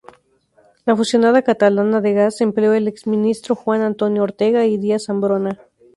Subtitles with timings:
[0.87, 5.59] La fusionada Catalana de Gas empleó al exministro Juan Antonio Ortega y Díaz-Ambrona.